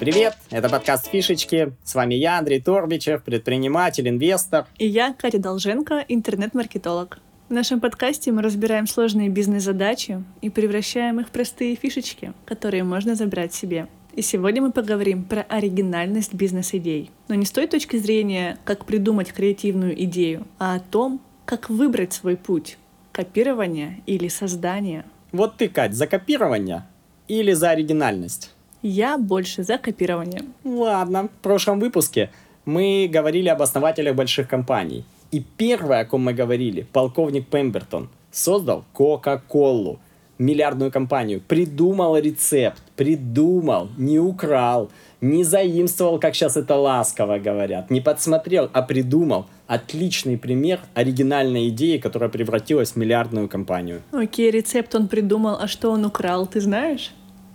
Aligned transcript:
Привет, 0.00 0.36
это 0.50 0.68
подкаст 0.68 1.08
«Фишечки». 1.08 1.72
С 1.82 1.96
вами 1.96 2.14
я, 2.14 2.38
Андрей 2.38 2.60
Торбичев, 2.60 3.24
предприниматель, 3.24 4.08
инвестор. 4.08 4.66
И 4.78 4.86
я, 4.86 5.12
Катя 5.12 5.40
Долженко, 5.40 6.04
интернет-маркетолог. 6.06 7.18
В 7.48 7.52
нашем 7.52 7.80
подкасте 7.80 8.30
мы 8.30 8.42
разбираем 8.42 8.86
сложные 8.86 9.28
бизнес-задачи 9.28 10.22
и 10.40 10.50
превращаем 10.50 11.18
их 11.18 11.26
в 11.26 11.30
простые 11.30 11.74
фишечки, 11.74 12.32
которые 12.44 12.84
можно 12.84 13.16
забрать 13.16 13.52
себе. 13.52 13.88
И 14.14 14.22
сегодня 14.22 14.62
мы 14.62 14.70
поговорим 14.70 15.24
про 15.24 15.42
оригинальность 15.42 16.32
бизнес-идей. 16.32 17.10
Но 17.26 17.34
не 17.34 17.44
с 17.44 17.50
той 17.50 17.66
точки 17.66 17.96
зрения, 17.96 18.56
как 18.64 18.84
придумать 18.84 19.32
креативную 19.32 20.00
идею, 20.04 20.46
а 20.60 20.76
о 20.76 20.80
том, 20.80 21.20
как 21.44 21.70
выбрать 21.70 22.12
свой 22.12 22.36
путь— 22.36 22.78
копирование 23.12 24.00
или 24.06 24.28
создание. 24.28 25.04
Вот 25.32 25.56
ты, 25.56 25.68
Кать, 25.68 25.94
за 25.94 26.06
копирование 26.06 26.86
или 27.26 27.52
за 27.52 27.70
оригинальность? 27.70 28.54
Я 28.82 29.18
больше 29.18 29.62
за 29.62 29.78
копирование. 29.78 30.42
Ладно, 30.64 31.24
в 31.24 31.42
прошлом 31.42 31.80
выпуске 31.80 32.30
мы 32.64 33.08
говорили 33.10 33.48
об 33.48 33.62
основателях 33.62 34.14
больших 34.14 34.48
компаний— 34.48 35.04
и 35.30 35.40
первое, 35.40 36.00
о 36.00 36.04
ком 36.06 36.22
мы 36.22 36.32
говорили, 36.32 36.86
полковник 36.92 37.48
Пембертон, 37.48 38.08
создал 38.30 38.84
Кока-Колу, 38.94 39.98
миллиардную 40.38 40.90
компанию, 40.90 41.42
придумал 41.46 42.16
рецепт, 42.16 42.82
придумал, 42.96 43.88
не 43.98 44.18
украл, 44.18 44.90
не 45.20 45.44
заимствовал, 45.44 46.18
как 46.18 46.34
сейчас 46.34 46.56
это 46.56 46.76
ласково 46.76 47.38
говорят, 47.38 47.90
не 47.90 48.00
подсмотрел, 48.00 48.70
а 48.72 48.82
придумал. 48.82 49.46
Отличный 49.66 50.38
пример 50.38 50.80
оригинальной 50.94 51.68
идеи, 51.68 51.98
которая 51.98 52.30
превратилась 52.30 52.92
в 52.92 52.96
миллиардную 52.96 53.50
компанию. 53.50 54.00
Окей, 54.12 54.50
рецепт 54.50 54.94
он 54.94 55.08
придумал, 55.08 55.58
а 55.60 55.68
что 55.68 55.90
он 55.90 56.06
украл, 56.06 56.46
ты 56.46 56.62
знаешь? 56.62 57.12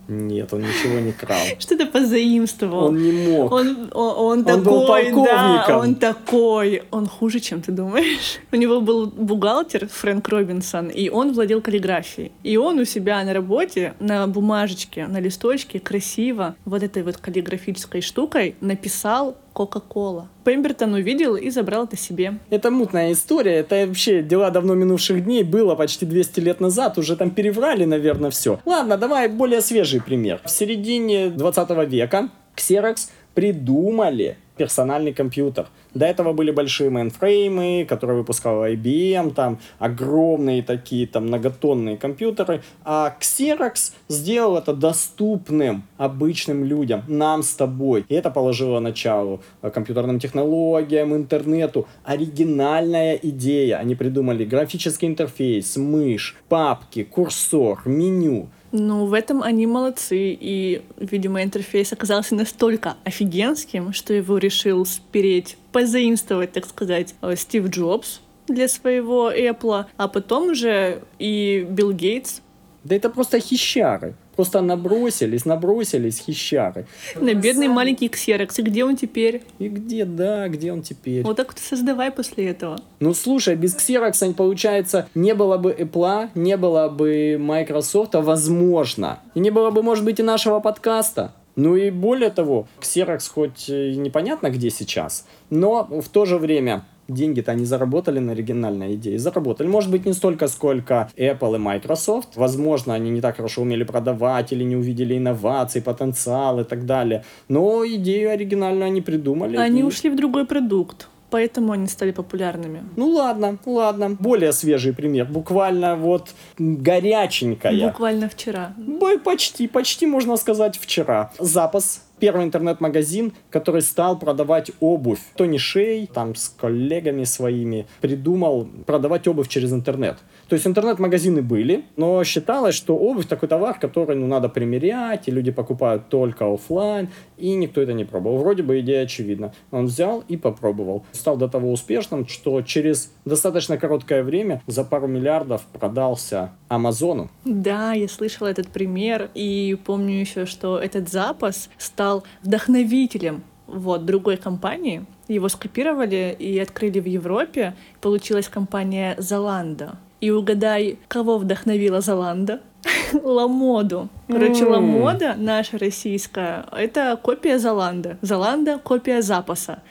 Нет, 0.07 0.53
он 0.53 0.61
ничего 0.61 0.99
не 0.99 1.11
крал. 1.11 1.39
Что-то 1.59 1.85
позаимствовал. 1.85 2.87
Он 2.87 2.97
не 3.01 3.11
мог. 3.11 3.51
Он, 3.51 3.89
он, 3.93 4.17
он, 4.17 4.39
Он 4.39 4.43
такой, 4.43 4.63
был 4.63 4.87
полковником. 4.87 5.25
да, 5.25 5.77
он 5.79 5.95
такой. 5.95 6.83
Он 6.91 7.07
хуже, 7.07 7.39
чем 7.39 7.61
ты 7.61 7.71
думаешь. 7.71 8.39
У 8.51 8.55
него 8.55 8.81
был 8.81 9.07
бухгалтер 9.07 9.87
Фрэнк 9.87 10.27
Робинсон, 10.27 10.89
и 10.89 11.09
он 11.09 11.33
владел 11.33 11.61
каллиграфией. 11.61 12.31
И 12.43 12.57
он 12.57 12.79
у 12.79 12.85
себя 12.85 13.23
на 13.23 13.33
работе 13.33 13.93
на 13.99 14.27
бумажечке, 14.27 15.07
на 15.07 15.19
листочке 15.19 15.79
красиво 15.79 16.55
вот 16.65 16.83
этой 16.83 17.03
вот 17.03 17.17
каллиграфической 17.17 18.01
штукой 18.01 18.55
написал 18.61 19.37
Кока-кола. 19.53 20.27
Пембертон 20.43 20.93
увидел 20.95 21.35
и 21.35 21.49
забрал 21.49 21.85
это 21.85 21.95
себе. 21.95 22.39
Это 22.49 22.71
мутная 22.71 23.11
история, 23.11 23.57
это 23.57 23.85
вообще 23.87 24.23
дела 24.23 24.49
давно 24.49 24.73
минувших 24.73 25.23
дней, 25.23 25.43
было 25.43 25.75
почти 25.75 26.05
200 26.05 26.39
лет 26.39 26.59
назад, 26.59 26.97
уже 26.97 27.15
там 27.15 27.29
переврали, 27.31 27.85
наверное, 27.85 28.31
все. 28.31 28.59
Ладно, 28.65 28.97
давай 28.97 29.27
более 29.27 29.61
свежий 29.61 30.01
пример. 30.01 30.41
В 30.43 30.49
середине 30.49 31.29
20 31.29 31.69
века 31.87 32.29
Xerox 32.55 33.09
придумали 33.33 34.37
персональный 34.57 35.13
компьютер. 35.13 35.67
До 35.93 36.05
этого 36.05 36.33
были 36.33 36.51
большие 36.51 36.89
мейнфреймы, 36.89 37.85
которые 37.87 38.17
выпускал 38.17 38.65
IBM, 38.65 39.33
там 39.33 39.59
огромные 39.79 40.63
такие 40.63 41.07
там 41.07 41.27
многотонные 41.27 41.97
компьютеры. 41.97 42.61
А 42.83 43.15
Xerox 43.19 43.93
сделал 44.09 44.57
это 44.57 44.73
доступным 44.73 45.83
обычным 45.97 46.63
людям, 46.63 47.03
нам 47.07 47.43
с 47.43 47.53
тобой. 47.53 48.05
И 48.09 48.15
это 48.15 48.29
положило 48.29 48.79
начало 48.79 49.39
компьютерным 49.73 50.19
технологиям, 50.19 51.15
интернету. 51.15 51.87
Оригинальная 52.03 53.15
идея. 53.15 53.77
Они 53.77 53.95
придумали 53.95 54.45
графический 54.45 55.07
интерфейс, 55.07 55.77
мышь, 55.77 56.35
папки, 56.49 57.03
курсор, 57.03 57.81
меню. 57.85 58.49
Ну, 58.75 59.05
в 59.05 59.13
этом 59.13 59.43
они 59.43 59.67
молодцы, 59.67 60.35
и, 60.39 60.81
видимо, 60.97 61.43
интерфейс 61.43 61.93
оказался 61.93 62.33
настолько 62.33 62.97
офигенским, 63.03 63.93
что 63.93 64.15
его 64.15 64.39
решил 64.39 64.83
спереть, 64.87 65.57
позаимствовать, 65.71 66.53
так 66.53 66.65
сказать, 66.65 67.13
э, 67.21 67.35
Стив 67.35 67.67
Джобс 67.67 68.19
для 68.47 68.67
своего 68.67 69.31
Apple, 69.31 69.85
а 69.95 70.07
потом 70.07 70.49
уже 70.49 71.03
и 71.19 71.67
Билл 71.69 71.91
Гейтс. 71.91 72.41
Да 72.83 72.95
это 72.95 73.11
просто 73.11 73.39
хищары. 73.39 74.15
Просто 74.35 74.61
набросились, 74.61 75.45
набросились 75.45 76.19
хищары. 76.19 76.85
На 77.15 77.33
бедный 77.33 77.67
маленький 77.67 78.07
Xerox. 78.07 78.55
И 78.57 78.61
где 78.63 78.83
он 78.83 78.95
теперь? 78.95 79.43
И 79.59 79.67
где, 79.67 80.05
да, 80.05 80.47
где 80.47 80.73
он 80.73 80.81
теперь? 80.81 81.23
Вот 81.23 81.37
так 81.37 81.47
вот 81.47 81.59
создавай 81.59 82.11
после 82.11 82.49
этого. 82.49 82.79
Ну 82.99 83.13
слушай, 83.13 83.55
без 83.55 83.75
Xerox, 83.75 84.33
получается, 84.33 85.07
не 85.13 85.33
было 85.33 85.57
бы 85.57 85.71
Apple, 85.71 86.29
не 86.35 86.57
было 86.57 86.89
бы 86.89 87.37
Microsoft, 87.39 88.15
возможно. 88.15 89.19
И 89.35 89.39
не 89.39 89.51
было 89.51 89.69
бы, 89.69 89.83
может 89.83 90.03
быть, 90.03 90.19
и 90.19 90.23
нашего 90.23 90.59
подкаста. 90.59 91.33
Ну 91.55 91.75
и 91.75 91.91
более 91.91 92.31
того, 92.31 92.67
Xerox 92.81 93.29
хоть 93.31 93.69
и 93.69 93.95
непонятно 93.95 94.49
где 94.49 94.71
сейчас, 94.71 95.27
но 95.51 95.83
в 95.83 96.09
то 96.09 96.25
же 96.25 96.37
время 96.39 96.83
деньги-то 97.07 97.51
они 97.51 97.65
заработали 97.65 98.19
на 98.19 98.31
оригинальной 98.31 98.95
идее. 98.95 99.19
Заработали. 99.19 99.67
Может 99.67 99.91
быть, 99.91 100.05
не 100.05 100.13
столько, 100.13 100.47
сколько 100.47 101.09
Apple 101.17 101.55
и 101.55 101.59
Microsoft. 101.59 102.35
Возможно, 102.35 102.93
они 102.93 103.09
не 103.09 103.21
так 103.21 103.37
хорошо 103.37 103.61
умели 103.61 103.83
продавать 103.83 104.53
или 104.53 104.63
не 104.63 104.75
увидели 104.75 105.17
инноваций, 105.17 105.81
потенциал 105.81 106.59
и 106.59 106.63
так 106.63 106.85
далее. 106.85 107.23
Но 107.49 107.85
идею 107.85 108.31
оригинальную 108.31 108.85
они 108.85 109.01
придумали. 109.01 109.57
Они 109.57 109.81
и... 109.81 109.83
ушли 109.83 110.09
в 110.09 110.15
другой 110.15 110.45
продукт. 110.45 111.07
Поэтому 111.33 111.71
они 111.71 111.87
стали 111.87 112.11
популярными. 112.11 112.83
Ну 112.95 113.09
ладно, 113.09 113.57
ладно. 113.65 114.15
Более 114.19 114.53
свежий 114.53 114.93
пример. 114.93 115.25
Буквально 115.25 115.95
вот 115.95 116.29
горяченькая. 116.59 117.87
Буквально 117.87 118.29
вчера. 118.29 118.75
Бой 118.77 119.17
почти, 119.17 119.67
почти 119.67 120.05
можно 120.05 120.37
сказать 120.37 120.77
вчера. 120.77 121.31
Запас 121.39 122.03
первый 122.23 122.45
интернет-магазин, 122.45 123.33
который 123.49 123.81
стал 123.81 124.17
продавать 124.17 124.71
обувь. 124.79 125.19
Тони 125.35 125.57
Шей 125.57 126.07
там 126.07 126.35
с 126.35 126.47
коллегами 126.47 127.25
своими 127.25 127.85
придумал 127.99 128.65
продавать 128.85 129.27
обувь 129.27 129.49
через 129.49 129.73
интернет. 129.73 130.19
То 130.47 130.53
есть 130.53 130.65
интернет-магазины 130.65 131.41
были, 131.41 131.83
но 131.97 132.23
считалось, 132.23 132.75
что 132.75 132.95
обувь 132.95 133.27
такой 133.27 133.49
товар, 133.49 133.77
который 133.77 134.15
ну, 134.15 134.27
надо 134.27 134.47
примерять, 134.47 135.27
и 135.27 135.31
люди 135.31 135.51
покупают 135.51 136.07
только 136.07 136.45
офлайн, 136.45 137.09
и 137.43 137.55
никто 137.55 137.81
это 137.81 137.91
не 137.91 138.05
пробовал. 138.05 138.37
Вроде 138.37 138.63
бы 138.63 138.79
идея 138.79 139.03
очевидна. 139.03 139.53
Он 139.69 139.87
взял 139.87 140.23
и 140.29 140.37
попробовал. 140.37 141.05
Стал 141.11 141.35
до 141.35 141.49
того 141.49 141.73
успешным, 141.73 142.25
что 142.25 142.61
через 142.61 143.11
достаточно 143.25 143.77
короткое 143.77 144.23
время 144.23 144.61
за 144.65 144.85
пару 144.85 145.07
миллиардов 145.07 145.61
продался 145.73 146.51
Амазону. 146.69 147.29
Да, 147.43 147.91
я 147.91 148.07
слышала 148.07 148.47
этот 148.47 148.69
пример, 148.69 149.29
и 149.33 149.77
помню 149.85 150.21
еще, 150.21 150.45
что 150.45 150.79
этот 150.79 151.09
запас 151.09 151.69
стал 151.77 152.23
вдохновителем 152.43 153.43
вот, 153.67 154.05
другой 154.05 154.37
компании. 154.37 155.05
Его 155.27 155.49
скопировали 155.49 156.33
и 156.39 156.57
открыли 156.59 157.01
в 157.01 157.05
Европе. 157.05 157.75
Получилась 157.99 158.47
компания 158.47 159.17
Zalando. 159.19 159.97
И 160.21 160.31
угадай, 160.31 160.97
кого 161.09 161.37
вдохновила 161.37 161.99
Золанда? 161.99 162.61
Ламоду. 163.23 164.09
Короче, 164.27 164.65
Ламода, 164.65 165.35
наша 165.37 165.77
российская, 165.77 166.65
это 166.71 167.19
копия 167.21 167.59
Золанда. 167.59 168.17
Золанда— 168.21 168.79
копия 168.83 169.21
запаса. 169.21 169.81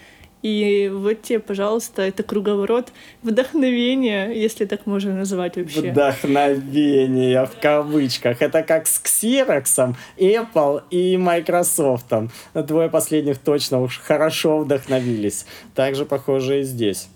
И 0.43 0.91
вот 0.93 1.23
тебе, 1.23 1.39
пожалуйста, 1.39 2.03
это 2.03 2.25
круговорот 2.25 2.93
вдохновения, 3.23 4.33
если 4.33 4.65
так 4.65 4.87
можно 4.87 5.15
назвать 5.15 5.57
вообще. 5.57 5.93
Вдохновение 5.93 7.47
в 7.47 7.61
кавычках. 7.61 8.43
Это 8.43 8.65
как 8.65 8.89
с 8.89 9.01
Xerox, 9.01 9.95
Apple 10.19 10.83
и 10.91 11.17
Microsoft. 11.17 12.13
Двое 12.55 12.91
последних 12.91 13.39
точно 13.39 13.81
уж 13.83 14.01
хорошо 14.01 14.59
вдохновились. 14.59 15.47
Также 15.77 16.05
похоже 16.05 16.61
и 16.61 16.63
здесь. 16.65 17.09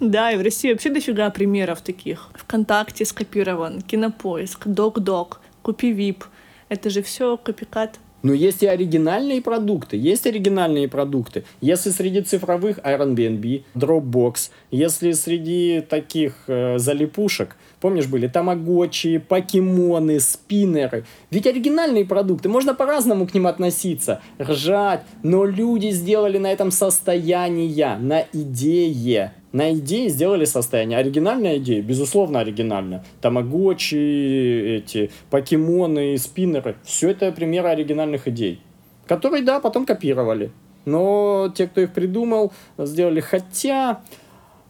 Да, 0.00 0.30
и 0.30 0.36
в 0.36 0.42
России 0.42 0.70
вообще 0.70 0.90
дофига 0.90 1.30
примеров 1.30 1.80
таких. 1.80 2.28
ВКонтакте 2.34 3.04
скопирован, 3.04 3.80
Кинопоиск, 3.80 4.66
Док-Док, 4.66 5.40
Купи 5.62 5.92
Вип. 5.92 6.24
Это 6.68 6.90
же 6.90 7.02
все 7.02 7.36
копикат 7.36 7.98
но 8.26 8.32
есть 8.32 8.64
и 8.64 8.66
оригинальные 8.66 9.40
продукты, 9.40 9.96
есть 9.96 10.26
оригинальные 10.26 10.88
продукты. 10.88 11.44
Если 11.60 11.90
среди 11.90 12.22
цифровых 12.22 12.78
Airbnb, 12.78 13.62
Dropbox, 13.76 14.50
если 14.72 15.12
среди 15.12 15.80
таких 15.80 16.32
э, 16.48 16.76
залипушек, 16.78 17.56
помнишь, 17.80 18.08
были 18.08 18.26
тамагочи, 18.26 19.18
покемоны, 19.18 20.18
спиннеры. 20.18 21.04
Ведь 21.30 21.46
оригинальные 21.46 22.04
продукты, 22.04 22.48
можно 22.48 22.74
по-разному 22.74 23.28
к 23.28 23.34
ним 23.34 23.46
относиться, 23.46 24.20
ржать, 24.40 25.02
но 25.22 25.44
люди 25.44 25.90
сделали 25.90 26.38
на 26.38 26.50
этом 26.52 26.72
состояние, 26.72 27.96
на 27.96 28.24
идее 28.32 29.34
на 29.56 29.72
идее 29.72 30.10
сделали 30.10 30.44
состояние. 30.44 30.98
Оригинальная 30.98 31.56
идея, 31.56 31.80
безусловно, 31.80 32.40
оригинальная. 32.40 33.02
Тамагочи, 33.22 33.96
эти 33.96 35.10
покемоны, 35.30 36.18
спиннеры. 36.18 36.76
Все 36.84 37.08
это 37.12 37.32
примеры 37.32 37.70
оригинальных 37.70 38.28
идей. 38.28 38.60
Которые, 39.06 39.42
да, 39.42 39.60
потом 39.60 39.86
копировали. 39.86 40.52
Но 40.84 41.50
те, 41.56 41.68
кто 41.68 41.80
их 41.80 41.94
придумал, 41.94 42.52
сделали. 42.76 43.20
Хотя, 43.20 44.02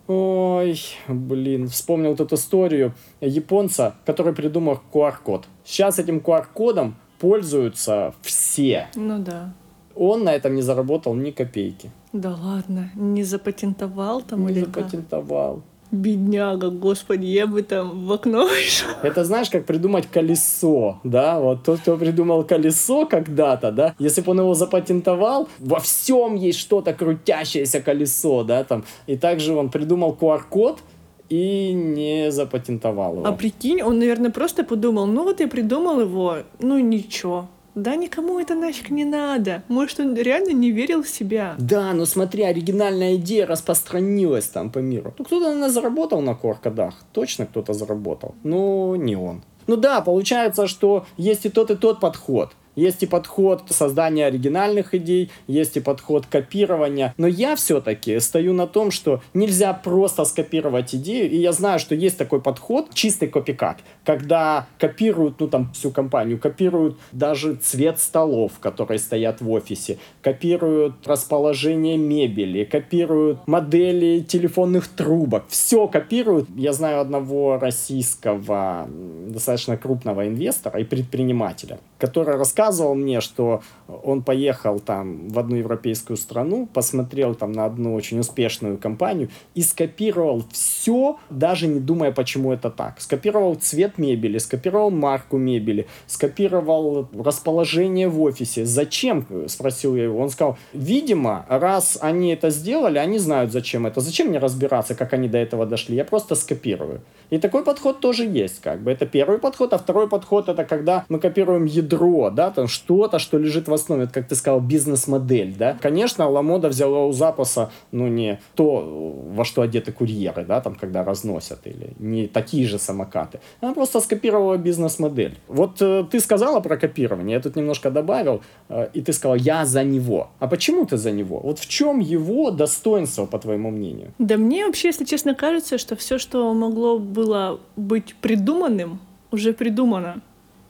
ой, 0.06 0.80
блин, 1.08 1.66
вспомнил 1.66 2.10
вот 2.10 2.20
эту 2.20 2.36
историю 2.36 2.94
японца, 3.20 3.96
который 4.06 4.34
придумал 4.34 4.80
QR-код. 4.92 5.46
Сейчас 5.64 5.98
этим 5.98 6.18
QR-кодом 6.18 6.94
пользуются 7.18 8.14
все. 8.22 8.86
Ну 8.94 9.18
да 9.18 9.52
он 9.96 10.24
на 10.24 10.34
этом 10.34 10.54
не 10.54 10.62
заработал 10.62 11.14
ни 11.14 11.30
копейки. 11.30 11.90
Да 12.16 12.34
ладно, 12.42 12.90
не 12.94 13.24
запатентовал 13.24 14.22
там 14.22 14.46
Не 14.46 14.52
или 14.52 14.64
как? 14.64 14.76
запатентовал. 14.76 15.62
Бедняга, 15.92 16.70
господи, 16.70 17.26
я 17.26 17.46
бы 17.46 17.62
там 17.62 18.06
в 18.06 18.12
окно 18.12 18.46
вышел. 18.46 18.88
Это 19.02 19.24
знаешь, 19.24 19.50
как 19.50 19.66
придумать 19.66 20.06
колесо, 20.06 20.98
да? 21.04 21.38
Вот 21.38 21.62
тот, 21.62 21.80
кто 21.80 21.96
придумал 21.96 22.42
колесо 22.42 23.06
когда-то, 23.06 23.70
да? 23.70 23.94
Если 23.98 24.22
бы 24.22 24.32
он 24.32 24.40
его 24.40 24.54
запатентовал, 24.54 25.48
во 25.58 25.78
всем 25.78 26.34
есть 26.34 26.58
что-то 26.58 26.92
крутящееся 26.92 27.80
колесо, 27.80 28.44
да? 28.44 28.64
Там. 28.64 28.84
И 29.06 29.16
также 29.16 29.54
он 29.54 29.70
придумал 29.70 30.16
QR-код 30.20 30.80
и 31.28 31.72
не 31.72 32.30
запатентовал 32.32 33.16
его. 33.16 33.26
А 33.26 33.32
прикинь, 33.32 33.82
он, 33.82 33.98
наверное, 33.98 34.30
просто 34.30 34.64
подумал, 34.64 35.06
ну 35.06 35.24
вот 35.24 35.40
я 35.40 35.48
придумал 35.48 36.00
его, 36.00 36.38
ну 36.58 36.78
ничего. 36.78 37.48
Да 37.76 37.94
никому 37.94 38.40
это 38.40 38.54
нафиг 38.54 38.88
не 38.88 39.04
надо. 39.04 39.62
Может, 39.68 40.00
он 40.00 40.14
реально 40.14 40.52
не 40.52 40.70
верил 40.70 41.02
в 41.02 41.08
себя. 41.08 41.54
Да, 41.58 41.92
но 41.92 42.06
смотри, 42.06 42.42
оригинальная 42.42 43.16
идея 43.16 43.46
распространилась 43.46 44.48
там 44.48 44.70
по 44.70 44.78
миру. 44.78 45.14
Ну, 45.18 45.24
кто-то, 45.26 45.44
наверное, 45.44 45.68
заработал 45.68 46.22
на 46.22 46.30
QR-кодах. 46.30 46.94
Точно 47.12 47.44
кто-то 47.44 47.74
заработал. 47.74 48.34
Но 48.44 48.96
не 48.96 49.14
он. 49.14 49.42
Ну 49.66 49.76
да, 49.76 50.00
получается, 50.00 50.66
что 50.66 51.04
есть 51.18 51.44
и 51.44 51.50
тот, 51.50 51.70
и 51.70 51.76
тот 51.76 52.00
подход. 52.00 52.52
Есть 52.76 53.02
и 53.02 53.06
подход 53.06 53.62
создания 53.70 54.26
оригинальных 54.26 54.94
идей, 54.94 55.30
есть 55.46 55.76
и 55.76 55.80
подход 55.80 56.26
копирования. 56.26 57.14
Но 57.16 57.26
я 57.26 57.56
все-таки 57.56 58.20
стою 58.20 58.52
на 58.52 58.66
том, 58.66 58.90
что 58.90 59.22
нельзя 59.34 59.72
просто 59.72 60.24
скопировать 60.24 60.94
идею. 60.94 61.30
И 61.30 61.36
я 61.36 61.52
знаю, 61.52 61.78
что 61.78 61.94
есть 61.94 62.18
такой 62.18 62.40
подход, 62.40 62.92
чистый 62.92 63.28
копикат, 63.28 63.78
когда 64.04 64.66
копируют, 64.78 65.40
ну 65.40 65.48
там, 65.48 65.72
всю 65.72 65.90
компанию, 65.90 66.38
копируют 66.38 66.98
даже 67.12 67.56
цвет 67.56 67.98
столов, 67.98 68.52
которые 68.60 68.98
стоят 68.98 69.40
в 69.40 69.50
офисе, 69.50 69.98
копируют 70.22 70.94
расположение 71.06 71.96
мебели, 71.96 72.64
копируют 72.64 73.46
модели 73.46 74.20
телефонных 74.20 74.88
трубок. 74.88 75.44
Все 75.48 75.88
копируют. 75.88 76.48
Я 76.54 76.74
знаю 76.74 77.00
одного 77.00 77.58
российского 77.58 78.86
достаточно 79.28 79.78
крупного 79.78 80.26
инвестора 80.28 80.80
и 80.80 80.84
предпринимателя, 80.84 81.78
который 81.98 82.36
рассказывал 82.66 82.94
мне, 82.94 83.20
что 83.20 83.62
он 83.86 84.22
поехал 84.22 84.80
там 84.80 85.28
в 85.28 85.38
одну 85.38 85.56
европейскую 85.56 86.16
страну, 86.16 86.68
посмотрел 86.72 87.34
там 87.34 87.52
на 87.52 87.64
одну 87.64 87.94
очень 87.94 88.18
успешную 88.18 88.78
компанию 88.78 89.28
и 89.54 89.62
скопировал 89.62 90.42
все, 90.50 91.16
даже 91.30 91.68
не 91.68 91.80
думая, 91.80 92.10
почему 92.10 92.52
это 92.52 92.70
так. 92.70 93.00
Скопировал 93.00 93.54
цвет 93.54 93.98
мебели, 93.98 94.38
скопировал 94.38 94.90
марку 94.90 95.36
мебели, 95.36 95.86
скопировал 96.06 97.08
расположение 97.16 98.08
в 98.08 98.20
офисе. 98.20 98.64
Зачем? 98.64 99.26
Спросил 99.46 99.94
я 99.94 100.04
его. 100.04 100.18
Он 100.20 100.30
сказал, 100.30 100.58
видимо, 100.72 101.46
раз 101.48 101.98
они 102.00 102.32
это 102.32 102.50
сделали, 102.50 102.98
они 102.98 103.18
знают, 103.18 103.52
зачем 103.52 103.86
это. 103.86 104.00
Зачем 104.00 104.28
мне 104.28 104.38
разбираться, 104.38 104.94
как 104.94 105.12
они 105.12 105.28
до 105.28 105.38
этого 105.38 105.66
дошли? 105.66 105.96
Я 105.96 106.04
просто 106.04 106.34
скопирую. 106.34 107.00
И 107.30 107.38
такой 107.38 107.64
подход 107.64 108.00
тоже 108.00 108.24
есть, 108.24 108.60
как 108.60 108.80
бы. 108.80 108.90
Это 108.90 109.06
первый 109.06 109.38
подход, 109.38 109.72
а 109.72 109.78
второй 109.78 110.08
подход 110.08 110.48
это 110.48 110.64
когда 110.64 111.04
мы 111.08 111.18
копируем 111.18 111.64
ядро, 111.64 112.30
да, 112.30 112.50
там 112.50 112.68
что-то, 112.68 113.18
что 113.18 113.38
лежит 113.38 113.68
в 113.68 113.74
основе, 113.74 114.04
это, 114.04 114.12
как 114.12 114.28
ты 114.28 114.34
сказал, 114.34 114.60
бизнес-модель, 114.60 115.54
да. 115.58 115.76
Конечно, 115.80 116.28
Ламода 116.28 116.68
взяла 116.68 117.06
у 117.06 117.12
запаса, 117.12 117.70
ну, 117.92 118.08
не 118.08 118.40
то, 118.54 119.14
во 119.34 119.44
что 119.44 119.62
одеты 119.62 119.92
курьеры, 119.92 120.44
да, 120.44 120.60
там, 120.60 120.74
когда 120.74 121.04
разносят, 121.04 121.60
или 121.64 121.94
не 121.98 122.26
такие 122.26 122.66
же 122.66 122.78
самокаты. 122.78 123.40
Она 123.60 123.74
просто 123.74 124.00
скопировала 124.00 124.56
бизнес-модель. 124.56 125.36
Вот 125.48 125.82
э, 125.82 126.04
ты 126.10 126.20
сказала 126.20 126.60
про 126.60 126.76
копирование, 126.76 127.36
я 127.36 127.42
тут 127.42 127.56
немножко 127.56 127.90
добавил, 127.90 128.42
э, 128.68 128.88
и 128.94 129.02
ты 129.02 129.12
сказала, 129.12 129.36
я 129.36 129.64
за 129.64 129.84
него. 129.84 130.28
А 130.38 130.46
почему 130.46 130.84
ты 130.86 130.96
за 130.96 131.10
него? 131.10 131.40
Вот 131.40 131.58
в 131.58 131.68
чем 131.68 132.00
его 132.00 132.50
достоинство, 132.50 133.26
по 133.26 133.38
твоему 133.38 133.70
мнению? 133.70 134.12
Да 134.18 134.36
мне 134.36 134.66
вообще, 134.66 134.88
если 134.88 135.04
честно, 135.04 135.34
кажется, 135.34 135.78
что 135.78 135.96
все, 135.96 136.18
что 136.18 136.52
могло 136.54 136.98
было 137.16 137.58
быть 137.76 138.14
придуманным, 138.20 139.00
уже 139.30 139.52
придумано. 139.54 140.20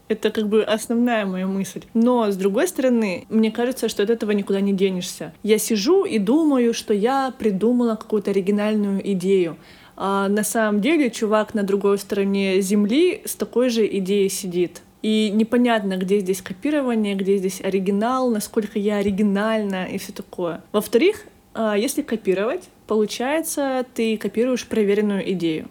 Это 0.08 0.30
как 0.30 0.46
бы 0.48 0.62
основная 0.62 1.26
моя 1.26 1.48
мысль. 1.48 1.82
Но, 1.92 2.30
с 2.30 2.36
другой 2.36 2.68
стороны, 2.68 3.26
мне 3.28 3.50
кажется, 3.50 3.88
что 3.88 4.04
от 4.04 4.10
этого 4.10 4.30
никуда 4.30 4.60
не 4.60 4.72
денешься. 4.72 5.32
Я 5.42 5.58
сижу 5.58 6.04
и 6.04 6.20
думаю, 6.20 6.72
что 6.72 6.94
я 6.94 7.32
придумала 7.36 7.96
какую-то 7.96 8.30
оригинальную 8.30 9.00
идею. 9.12 9.56
А 9.96 10.28
на 10.28 10.44
самом 10.44 10.80
деле 10.80 11.10
чувак 11.10 11.54
на 11.54 11.64
другой 11.64 11.98
стороне 11.98 12.60
Земли 12.60 13.22
с 13.24 13.34
такой 13.34 13.68
же 13.70 13.84
идеей 13.98 14.28
сидит. 14.28 14.82
И 15.02 15.30
непонятно, 15.34 15.96
где 15.96 16.20
здесь 16.20 16.42
копирование, 16.42 17.16
где 17.16 17.38
здесь 17.38 17.60
оригинал, 17.60 18.30
насколько 18.30 18.78
я 18.78 18.98
оригинальна 18.98 19.86
и 19.86 19.98
все 19.98 20.12
такое. 20.12 20.62
Во-вторых, 20.72 21.24
а, 21.54 21.76
если 21.76 22.02
копировать, 22.02 22.68
получается, 22.86 23.84
ты 23.94 24.16
копируешь 24.16 24.66
проверенную 24.66 25.32
идею 25.32 25.66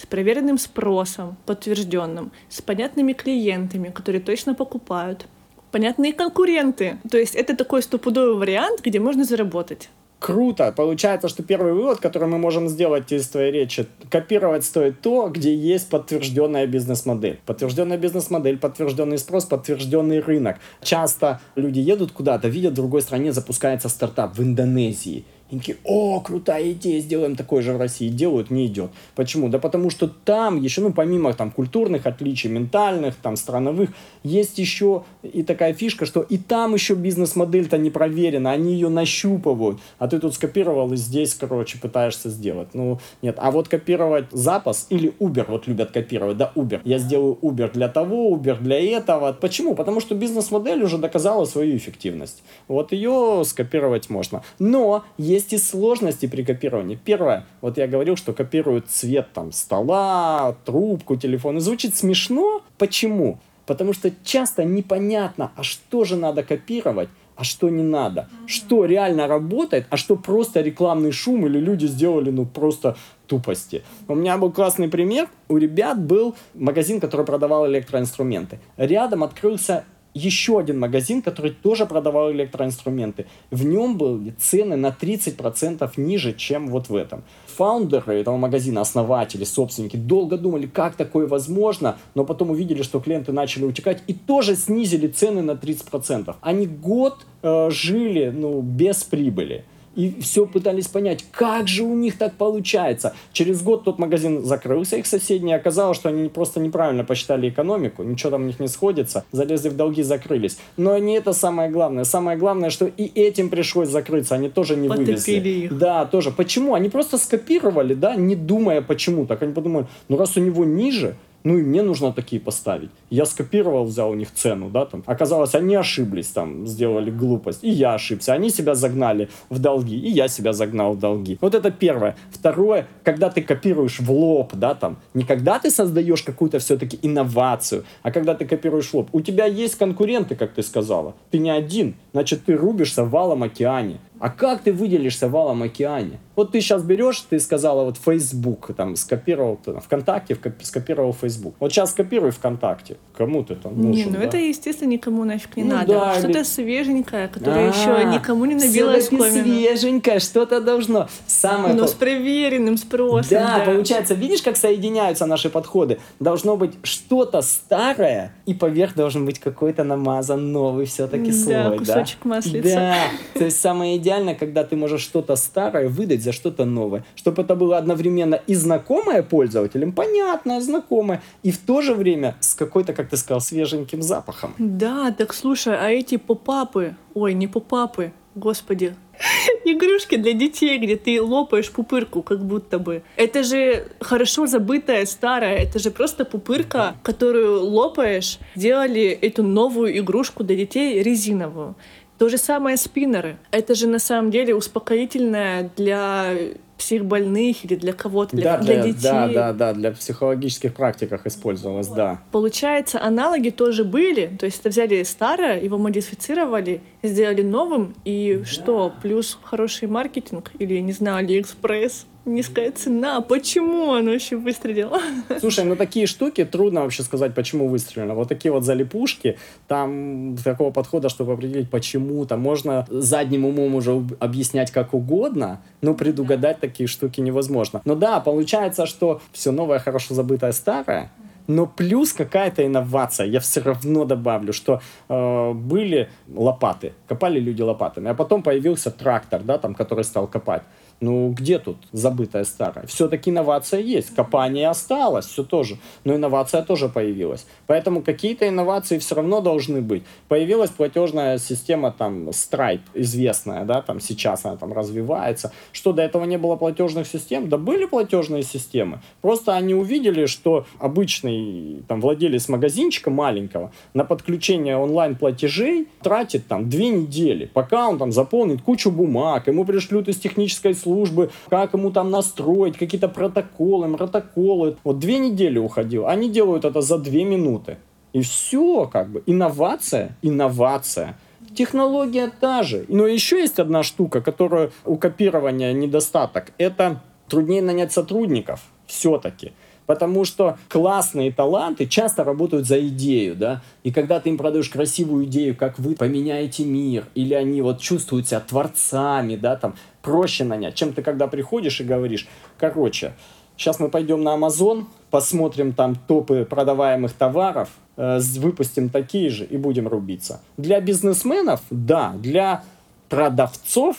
с 0.00 0.06
проверенным 0.06 0.56
спросом, 0.56 1.36
подтвержденным, 1.44 2.32
с 2.48 2.62
понятными 2.62 3.12
клиентами, 3.12 3.90
которые 3.90 4.22
точно 4.22 4.54
покупают, 4.54 5.26
понятные 5.72 6.14
конкуренты. 6.14 6.98
То 7.10 7.18
есть 7.18 7.34
это 7.34 7.54
такой 7.54 7.82
стопудовый 7.82 8.36
вариант, 8.36 8.80
где 8.82 8.98
можно 8.98 9.24
заработать. 9.24 9.90
Круто. 10.18 10.72
Получается, 10.76 11.28
что 11.28 11.42
первый 11.42 11.72
вывод, 11.72 12.00
который 12.00 12.28
мы 12.28 12.38
можем 12.38 12.68
сделать 12.68 13.10
из 13.10 13.28
твоей 13.28 13.52
речи, 13.52 13.86
копировать 14.10 14.64
стоит 14.64 15.00
то, 15.00 15.28
где 15.28 15.54
есть 15.54 15.88
подтвержденная 15.88 16.66
бизнес-модель. 16.66 17.40
Подтвержденная 17.46 17.96
бизнес-модель, 17.96 18.58
подтвержденный 18.58 19.16
спрос, 19.16 19.46
подтвержденный 19.46 20.20
рынок. 20.20 20.56
Часто 20.82 21.40
люди 21.56 21.80
едут 21.80 22.12
куда-то, 22.12 22.48
видят 22.48 22.72
в 22.72 22.76
другой 22.76 23.00
стране 23.00 23.32
запускается 23.32 23.88
стартап 23.88 24.36
в 24.36 24.42
Индонезии. 24.42 25.24
И 25.50 25.58
такие, 25.58 25.78
о, 25.84 26.20
крутая 26.20 26.72
идея, 26.72 27.00
сделаем 27.00 27.36
такой 27.36 27.62
же 27.62 27.72
в 27.72 27.78
России. 27.78 28.08
Делают, 28.08 28.50
не 28.50 28.66
идет. 28.66 28.90
Почему? 29.14 29.48
Да 29.48 29.58
потому 29.58 29.90
что 29.90 30.08
там 30.08 30.60
еще, 30.60 30.80
ну, 30.80 30.92
помимо 30.92 31.32
там 31.32 31.50
культурных 31.50 32.06
отличий, 32.06 32.50
ментальных, 32.50 33.16
там, 33.16 33.36
страновых, 33.36 33.90
есть 34.22 34.58
еще 34.58 35.04
и 35.22 35.42
такая 35.42 35.74
фишка, 35.74 36.06
что 36.06 36.20
и 36.20 36.38
там 36.38 36.74
еще 36.74 36.94
бизнес-модель-то 36.94 37.78
не 37.78 37.90
проверена, 37.90 38.52
они 38.52 38.74
ее 38.74 38.88
нащупывают. 38.88 39.80
А 39.98 40.08
ты 40.08 40.18
тут 40.18 40.34
скопировал 40.34 40.92
и 40.92 40.96
здесь, 40.96 41.34
короче, 41.34 41.78
пытаешься 41.78 42.30
сделать. 42.30 42.68
Ну, 42.74 42.98
нет. 43.22 43.36
А 43.38 43.50
вот 43.50 43.68
копировать 43.68 44.26
запас 44.30 44.86
или 44.90 45.14
Uber, 45.18 45.46
вот 45.48 45.66
любят 45.66 45.90
копировать, 45.90 46.36
да, 46.36 46.52
Uber. 46.54 46.80
Я 46.84 46.98
сделаю 46.98 47.38
Uber 47.42 47.72
для 47.72 47.88
того, 47.88 48.36
Uber 48.36 48.60
для 48.60 48.78
этого. 48.78 49.32
Почему? 49.32 49.74
Потому 49.74 50.00
что 50.00 50.14
бизнес-модель 50.14 50.82
уже 50.82 50.98
доказала 50.98 51.44
свою 51.44 51.76
эффективность. 51.76 52.42
Вот 52.68 52.92
ее 52.92 53.42
скопировать 53.44 54.10
можно. 54.10 54.42
Но 54.58 55.04
есть 55.18 55.39
есть 55.40 55.52
и 55.52 55.58
сложности 55.58 56.26
при 56.26 56.42
копировании. 56.42 56.98
Первое, 57.02 57.46
вот 57.60 57.78
я 57.78 57.86
говорил, 57.86 58.16
что 58.16 58.32
копируют 58.32 58.88
цвет 58.88 59.32
там 59.32 59.52
стола, 59.52 60.56
трубку, 60.64 61.16
телефон. 61.16 61.56
И 61.56 61.60
звучит 61.60 61.96
смешно. 61.96 62.62
Почему? 62.78 63.38
Потому 63.66 63.92
что 63.92 64.10
часто 64.24 64.64
непонятно, 64.64 65.52
а 65.56 65.62
что 65.62 66.04
же 66.04 66.16
надо 66.16 66.42
копировать, 66.42 67.08
а 67.36 67.44
что 67.44 67.70
не 67.70 67.82
надо. 67.82 68.28
Что 68.46 68.84
реально 68.84 69.26
работает, 69.26 69.86
а 69.90 69.96
что 69.96 70.16
просто 70.16 70.60
рекламный 70.60 71.12
шум 71.12 71.46
или 71.46 71.58
люди 71.58 71.86
сделали, 71.86 72.30
ну, 72.30 72.44
просто 72.44 72.96
тупости. 73.26 73.82
У 74.08 74.14
меня 74.14 74.36
был 74.36 74.52
классный 74.52 74.88
пример. 74.88 75.28
У 75.48 75.56
ребят 75.56 75.98
был 76.00 76.34
магазин, 76.54 77.00
который 77.00 77.24
продавал 77.24 77.66
электроинструменты. 77.66 78.58
Рядом 78.76 79.22
открылся 79.22 79.84
еще 80.14 80.58
один 80.58 80.78
магазин, 80.78 81.22
который 81.22 81.52
тоже 81.52 81.86
продавал 81.86 82.32
электроинструменты. 82.32 83.26
В 83.50 83.64
нем 83.64 83.96
были 83.96 84.30
цены 84.38 84.76
на 84.76 84.88
30% 84.88 85.90
ниже, 85.96 86.32
чем 86.34 86.68
вот 86.68 86.88
в 86.88 86.96
этом. 86.96 87.22
Фаундеры 87.56 88.20
этого 88.20 88.36
магазина, 88.36 88.80
основатели, 88.80 89.44
собственники, 89.44 89.96
долго 89.96 90.36
думали, 90.36 90.66
как 90.66 90.96
такое 90.96 91.26
возможно, 91.26 91.98
но 92.14 92.24
потом 92.24 92.50
увидели, 92.50 92.82
что 92.82 93.00
клиенты 93.00 93.32
начали 93.32 93.64
утекать 93.64 94.02
и 94.06 94.14
тоже 94.14 94.56
снизили 94.56 95.08
цены 95.08 95.42
на 95.42 95.52
30%. 95.52 96.34
Они 96.40 96.66
год 96.66 97.18
э, 97.42 97.70
жили 97.70 98.30
ну, 98.34 98.60
без 98.62 99.04
прибыли 99.04 99.64
и 100.00 100.20
все 100.20 100.46
пытались 100.46 100.88
понять, 100.88 101.24
как 101.30 101.68
же 101.68 101.82
у 101.82 101.94
них 101.94 102.16
так 102.16 102.34
получается. 102.34 103.14
Через 103.32 103.62
год 103.62 103.84
тот 103.84 103.98
магазин 103.98 104.44
закрылся, 104.44 104.96
их 104.96 105.06
соседний, 105.06 105.52
оказалось, 105.52 105.96
что 105.96 106.08
они 106.08 106.28
просто 106.28 106.60
неправильно 106.60 107.04
посчитали 107.04 107.48
экономику, 107.48 108.02
ничего 108.02 108.30
там 108.30 108.42
у 108.42 108.46
них 108.46 108.60
не 108.60 108.68
сходится, 108.68 109.24
залезли 109.32 109.68
в 109.68 109.76
долги, 109.76 110.02
закрылись. 110.02 110.58
Но 110.76 110.96
не 110.98 111.16
это 111.16 111.32
самое 111.32 111.70
главное. 111.70 112.04
Самое 112.04 112.38
главное, 112.38 112.70
что 112.70 112.86
и 112.86 113.04
этим 113.04 113.48
пришлось 113.50 113.88
закрыться, 113.88 114.34
они 114.34 114.48
тоже 114.48 114.76
не 114.76 114.88
Потопили 114.88 115.12
вывезли. 115.12 115.48
их. 115.48 115.78
Да, 115.78 116.06
тоже. 116.06 116.30
Почему? 116.30 116.74
Они 116.74 116.88
просто 116.88 117.18
скопировали, 117.18 117.94
да, 117.94 118.14
не 118.16 118.36
думая 118.36 118.82
почему. 118.82 119.26
Так 119.26 119.42
они 119.42 119.52
подумали, 119.52 119.86
ну 120.08 120.16
раз 120.16 120.36
у 120.36 120.40
него 120.40 120.64
ниже, 120.64 121.16
Ну 121.44 121.58
и 121.58 121.62
мне 121.62 121.82
нужно 121.82 122.12
такие 122.12 122.40
поставить. 122.40 122.90
Я 123.08 123.24
скопировал, 123.24 123.84
взял 123.84 124.10
у 124.10 124.14
них 124.14 124.32
цену, 124.32 124.70
да, 124.70 124.84
там. 124.86 125.02
Оказалось, 125.06 125.54
они 125.54 125.74
ошиблись, 125.74 126.28
там, 126.28 126.66
сделали 126.66 127.10
глупость. 127.10 127.64
И 127.64 127.70
я 127.70 127.94
ошибся. 127.94 128.34
Они 128.34 128.50
себя 128.50 128.74
загнали 128.74 129.28
в 129.48 129.58
долги, 129.58 129.96
и 129.96 130.10
я 130.10 130.28
себя 130.28 130.52
загнал 130.52 130.92
в 130.92 130.98
долги. 130.98 131.38
Вот 131.40 131.54
это 131.54 131.70
первое. 131.70 132.16
Второе, 132.30 132.86
когда 133.02 133.30
ты 133.30 133.42
копируешь 133.42 134.00
в 134.00 134.10
лоб, 134.10 134.54
да, 134.54 134.74
там, 134.74 134.98
не 135.14 135.24
когда 135.24 135.58
ты 135.58 135.70
создаешь 135.70 136.22
какую-то 136.22 136.58
все-таки 136.58 136.98
инновацию, 137.02 137.84
а 138.02 138.10
когда 138.12 138.34
ты 138.34 138.44
копируешь 138.44 138.90
в 138.90 138.94
лоб. 138.94 139.08
У 139.12 139.20
тебя 139.20 139.46
есть 139.46 139.76
конкуренты, 139.76 140.36
как 140.36 140.52
ты 140.52 140.62
сказала. 140.62 141.14
Ты 141.30 141.38
не 141.38 141.50
один. 141.50 141.94
Значит, 142.12 142.44
ты 142.44 142.56
рубишься 142.56 143.04
валом 143.04 143.42
океане. 143.42 144.00
А 144.20 144.28
как 144.28 144.60
ты 144.60 144.72
выделишься 144.72 145.28
в 145.30 145.36
Алом 145.36 145.62
океане? 145.62 146.20
Вот 146.36 146.52
ты 146.52 146.60
сейчас 146.60 146.82
берешь, 146.82 147.20
ты 147.20 147.40
сказала 147.40 147.84
вот 147.84 147.96
Facebook, 147.96 148.70
там 148.76 148.94
скопировал, 148.94 149.56
ты, 149.56 149.72
ВКонтакте 149.80 150.36
скопировал 150.62 151.14
Facebook. 151.14 151.54
Вот 151.58 151.72
сейчас 151.72 151.92
скопируй 151.92 152.30
ВКонтакте. 152.30 152.98
Кому 153.20 153.44
ты 153.44 153.54
там 153.54 153.76
нужен? 153.76 153.90
Не, 153.90 154.04
ну 154.04 154.12
да? 154.12 154.24
это, 154.24 154.36
естественно, 154.36 154.88
никому 154.88 155.24
нафиг 155.24 155.56
не 155.56 155.64
ну, 155.64 155.74
надо. 155.74 155.92
Да, 155.92 156.14
что-то 156.14 156.38
или... 156.38 156.42
свеженькое, 156.42 157.28
которое 157.28 157.68
А-а-а, 157.68 158.00
еще 158.00 158.04
никому 158.06 158.44
не 158.44 158.54
набило 158.54 158.98
свеженькое, 159.00 160.20
что-то 160.20 160.60
должно. 160.60 161.08
Самое... 161.26 161.74
Ну, 161.74 161.86
с 161.86 161.92
проверенным 161.92 162.76
спросом. 162.76 163.30
Да, 163.30 163.58
да, 163.58 163.64
получается, 163.64 164.14
видишь, 164.14 164.42
как 164.42 164.56
соединяются 164.56 165.26
наши 165.26 165.50
подходы? 165.50 165.98
Должно 166.18 166.56
быть 166.56 166.72
что-то 166.82 167.42
старое, 167.42 168.32
и 168.46 168.54
поверх 168.54 168.94
должен 168.94 169.26
быть 169.26 169.38
какой-то 169.38 169.84
намазан 169.84 170.52
новый 170.52 170.86
все-таки 170.86 171.32
слой. 171.32 171.54
Да, 171.54 171.70
кусочек 171.76 172.24
маслица. 172.24 172.74
Да, 172.74 172.96
то 173.34 173.44
есть 173.44 173.60
самое 173.60 173.96
идеальное 173.96 174.10
идеально, 174.10 174.34
когда 174.34 174.64
ты 174.64 174.76
можешь 174.76 175.02
что-то 175.02 175.36
старое 175.36 175.88
выдать 175.88 176.22
за 176.22 176.32
что-то 176.32 176.64
новое. 176.64 177.04
Чтобы 177.14 177.42
это 177.42 177.54
было 177.54 177.78
одновременно 177.78 178.40
и 178.46 178.54
знакомое 178.54 179.22
пользователям, 179.22 179.92
понятное, 179.92 180.60
знакомое, 180.60 181.22
и 181.42 181.50
в 181.50 181.58
то 181.58 181.82
же 181.82 181.94
время 181.94 182.34
с 182.40 182.54
какой-то, 182.54 182.92
как 182.92 183.09
ты 183.10 183.16
сказал, 183.16 183.40
свеженьким 183.40 184.02
запахом. 184.02 184.54
Да, 184.58 185.10
так 185.10 185.34
слушай, 185.34 185.76
а 185.76 185.90
эти 185.90 186.16
попапы, 186.16 186.96
ой, 187.14 187.34
не 187.34 187.48
попапы, 187.48 188.12
господи, 188.34 188.94
игрушки 189.64 190.16
для 190.16 190.32
детей, 190.32 190.78
где 190.78 190.96
ты 190.96 191.20
лопаешь 191.20 191.70
пупырку, 191.70 192.22
как 192.22 192.44
будто 192.44 192.78
бы. 192.78 193.02
Это 193.16 193.42
же 193.42 193.88
хорошо 194.00 194.46
забытая 194.46 195.06
старая, 195.06 195.58
это 195.58 195.78
же 195.78 195.90
просто 195.90 196.24
пупырка, 196.24 196.94
которую 197.02 197.64
лопаешь. 197.64 198.38
Делали 198.56 199.08
эту 199.08 199.42
новую 199.42 199.98
игрушку 199.98 200.44
для 200.44 200.56
детей 200.56 201.02
резиновую. 201.02 201.74
То 202.20 202.28
же 202.28 202.36
самое 202.36 202.76
спиннеры. 202.76 203.38
Это 203.50 203.74
же 203.74 203.86
на 203.88 203.98
самом 203.98 204.30
деле 204.30 204.54
успокоительное 204.54 205.70
для 205.78 206.34
психбольных 206.76 207.64
или 207.64 207.76
для 207.76 207.94
кого-то, 207.94 208.36
для, 208.36 208.58
да, 208.58 208.58
для, 208.58 208.74
для 208.74 208.92
детей. 208.92 209.02
Да, 209.02 209.28
да, 209.28 209.52
да, 209.54 209.72
для 209.72 209.90
психологических 209.92 210.74
практиках 210.74 211.26
использовалось, 211.26 211.88
да. 211.88 212.20
Получается, 212.30 213.02
аналоги 213.02 213.48
тоже 213.48 213.84
были, 213.84 214.26
то 214.38 214.44
есть 214.44 214.60
это 214.60 214.68
взяли 214.68 215.02
старое, 215.04 215.62
его 215.62 215.78
модифицировали, 215.78 216.82
сделали 217.02 217.40
новым, 217.40 217.94
и 218.04 218.36
да. 218.40 218.44
что, 218.44 218.92
плюс 219.00 219.38
хороший 219.42 219.88
маркетинг 219.88 220.50
или, 220.58 220.78
не 220.80 220.92
знаю, 220.92 221.24
Алиэкспресс, 221.24 222.04
низкая 222.30 222.70
цена. 222.72 223.20
Почему 223.20 223.92
оно 223.92 224.12
вообще 224.12 224.36
выстрелило? 224.36 225.00
Слушай, 225.40 225.64
ну 225.64 225.76
такие 225.76 226.06
штуки 226.06 226.44
трудно 226.44 226.82
вообще 226.82 227.02
сказать, 227.02 227.34
почему 227.34 227.68
выстрелило. 227.68 228.14
Вот 228.14 228.28
такие 228.28 228.52
вот 228.52 228.64
залипушки, 228.64 229.38
там 229.68 230.36
такого 230.42 230.70
подхода, 230.70 231.08
чтобы 231.08 231.32
определить, 231.32 231.70
почему, 231.70 232.24
там 232.26 232.40
можно 232.40 232.86
задним 232.88 233.44
умом 233.44 233.74
уже 233.74 234.02
объяснять 234.18 234.70
как 234.70 234.94
угодно, 234.94 235.60
но 235.82 235.94
предугадать 235.94 236.56
да. 236.60 236.68
такие 236.68 236.86
штуки 236.86 237.20
невозможно. 237.20 237.82
Но 237.84 237.94
да, 237.94 238.20
получается, 238.20 238.86
что 238.86 239.20
все 239.32 239.50
новое, 239.52 239.78
хорошо 239.78 240.14
забытое, 240.14 240.52
старое, 240.52 241.10
но 241.50 241.66
плюс 241.66 242.12
какая-то 242.12 242.64
инновация. 242.64 243.26
Я 243.26 243.40
все 243.40 243.60
равно 243.60 244.04
добавлю, 244.04 244.52
что 244.52 244.80
э, 245.08 245.52
были 245.52 246.08
лопаты, 246.32 246.92
копали 247.08 247.40
люди 247.40 247.62
лопатами, 247.62 248.10
а 248.10 248.14
потом 248.14 248.42
появился 248.42 248.90
трактор, 248.90 249.42
да, 249.42 249.58
там, 249.58 249.74
который 249.74 250.04
стал 250.04 250.26
копать. 250.26 250.62
Ну, 251.00 251.30
где 251.30 251.58
тут 251.58 251.78
забытое 251.92 252.44
старое? 252.44 252.86
Все-таки 252.86 253.30
инновация 253.30 253.80
есть. 253.80 254.14
Копание 254.14 254.68
осталось, 254.68 255.24
все 255.26 255.42
тоже. 255.44 255.78
Но 256.04 256.14
инновация 256.14 256.62
тоже 256.62 256.90
появилась. 256.90 257.46
Поэтому 257.66 258.02
какие-то 258.02 258.46
инновации 258.46 258.98
все 258.98 259.14
равно 259.14 259.40
должны 259.40 259.80
быть. 259.80 260.02
Появилась 260.28 260.68
платежная 260.68 261.38
система 261.38 261.90
там 261.90 262.28
Stripe, 262.28 262.82
известная, 262.92 263.64
да, 263.64 263.80
там 263.80 263.98
сейчас 263.98 264.44
она 264.44 264.56
там 264.56 264.74
развивается. 264.74 265.52
Что 265.72 265.94
до 265.94 266.02
этого 266.02 266.24
не 266.24 266.36
было 266.36 266.56
платежных 266.56 267.06
систем? 267.06 267.48
Да 267.48 267.56
были 267.56 267.86
платежные 267.86 268.42
системы. 268.42 269.00
Просто 269.22 269.56
они 269.56 269.74
увидели, 269.74 270.26
что 270.26 270.66
обычный 270.78 271.82
там 271.88 272.02
владелец 272.02 272.46
магазинчика 272.48 273.08
маленького 273.08 273.72
на 273.94 274.04
подключение 274.04 274.76
онлайн-платежей 274.76 275.88
тратит 276.02 276.46
там 276.46 276.68
две 276.68 276.90
недели, 276.90 277.46
пока 277.46 277.88
он 277.88 277.98
там 277.98 278.12
заполнит 278.12 278.60
кучу 278.60 278.90
бумаг, 278.90 279.46
ему 279.46 279.64
пришлют 279.64 280.06
из 280.08 280.18
технической 280.18 280.74
службы 280.74 280.89
службы, 280.90 281.30
как 281.48 281.72
ему 281.74 281.90
там 281.90 282.10
настроить, 282.10 282.76
какие-то 282.76 283.08
протоколы, 283.08 283.96
протоколы. 283.96 284.76
Вот 284.84 284.98
две 284.98 285.18
недели 285.18 285.58
уходил. 285.58 286.06
Они 286.06 286.28
делают 286.28 286.64
это 286.64 286.80
за 286.80 286.98
две 286.98 287.24
минуты. 287.24 287.76
И 288.12 288.22
все, 288.22 288.86
как 288.92 289.08
бы, 289.08 289.22
инновация, 289.26 290.16
инновация. 290.22 291.16
Технология 291.54 292.30
та 292.40 292.62
же. 292.62 292.84
Но 292.88 293.06
еще 293.06 293.38
есть 293.38 293.60
одна 293.60 293.82
штука, 293.82 294.20
которая 294.20 294.70
у 294.84 294.96
копирования 294.96 295.72
недостаток. 295.72 296.52
Это 296.58 297.00
труднее 297.28 297.62
нанять 297.62 297.92
сотрудников 297.92 298.60
все-таки. 298.86 299.52
Потому 299.90 300.24
что 300.24 300.56
классные 300.68 301.32
таланты 301.32 301.84
часто 301.84 302.22
работают 302.22 302.64
за 302.64 302.80
идею, 302.86 303.34
да, 303.34 303.60
и 303.82 303.90
когда 303.90 304.20
ты 304.20 304.28
им 304.28 304.38
продаешь 304.38 304.68
красивую 304.68 305.24
идею, 305.24 305.56
как 305.56 305.80
вы 305.80 305.96
поменяете 305.96 306.64
мир, 306.64 307.06
или 307.16 307.34
они 307.34 307.60
вот 307.60 307.80
чувствуют 307.80 308.28
себя 308.28 308.38
творцами, 308.38 309.34
да, 309.34 309.56
там, 309.56 309.74
проще 310.00 310.44
нанять, 310.44 310.76
чем 310.76 310.92
ты 310.92 311.02
когда 311.02 311.26
приходишь 311.26 311.80
и 311.80 311.84
говоришь, 311.84 312.28
короче, 312.56 313.14
сейчас 313.56 313.80
мы 313.80 313.88
пойдем 313.88 314.22
на 314.22 314.36
Amazon, 314.36 314.84
посмотрим 315.10 315.72
там 315.72 315.96
топы 315.96 316.46
продаваемых 316.48 317.12
товаров, 317.12 317.70
э, 317.96 318.20
выпустим 318.36 318.90
такие 318.90 319.28
же 319.28 319.44
и 319.44 319.56
будем 319.56 319.88
рубиться. 319.88 320.40
Для 320.56 320.80
бизнесменов, 320.80 321.62
да, 321.70 322.14
для 322.16 322.62
продавцов 323.08 323.96